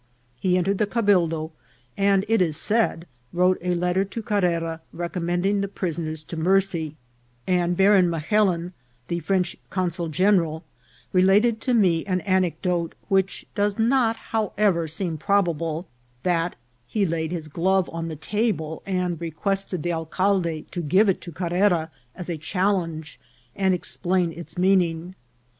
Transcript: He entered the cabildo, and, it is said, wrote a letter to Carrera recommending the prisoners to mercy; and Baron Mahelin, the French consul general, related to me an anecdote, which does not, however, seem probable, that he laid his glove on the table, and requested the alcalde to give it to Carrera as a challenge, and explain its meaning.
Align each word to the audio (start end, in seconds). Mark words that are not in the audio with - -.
He 0.39 0.57
entered 0.57 0.79
the 0.79 0.87
cabildo, 0.87 1.51
and, 1.95 2.25
it 2.27 2.41
is 2.41 2.57
said, 2.57 3.05
wrote 3.31 3.59
a 3.61 3.75
letter 3.75 4.03
to 4.03 4.23
Carrera 4.23 4.81
recommending 4.91 5.61
the 5.61 5.67
prisoners 5.67 6.23
to 6.23 6.35
mercy; 6.35 6.95
and 7.45 7.77
Baron 7.77 8.09
Mahelin, 8.09 8.73
the 9.09 9.19
French 9.19 9.55
consul 9.69 10.07
general, 10.07 10.63
related 11.13 11.61
to 11.61 11.75
me 11.75 12.03
an 12.07 12.21
anecdote, 12.21 12.95
which 13.09 13.45
does 13.53 13.77
not, 13.77 14.15
however, 14.15 14.87
seem 14.87 15.19
probable, 15.19 15.87
that 16.23 16.55
he 16.87 17.05
laid 17.05 17.31
his 17.31 17.47
glove 17.47 17.87
on 17.93 18.07
the 18.07 18.15
table, 18.15 18.81
and 18.87 19.21
requested 19.21 19.83
the 19.83 19.93
alcalde 19.93 20.65
to 20.71 20.81
give 20.81 21.09
it 21.09 21.21
to 21.21 21.31
Carrera 21.31 21.91
as 22.15 22.27
a 22.27 22.37
challenge, 22.39 23.19
and 23.55 23.75
explain 23.75 24.31
its 24.31 24.57
meaning. 24.57 25.13